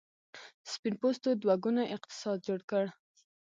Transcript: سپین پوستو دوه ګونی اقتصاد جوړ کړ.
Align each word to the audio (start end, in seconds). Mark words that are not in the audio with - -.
سپین 0.71 0.93
پوستو 1.01 1.29
دوه 1.41 1.55
ګونی 1.63 1.85
اقتصاد 1.95 2.37
جوړ 2.47 2.59
کړ. 2.69 2.83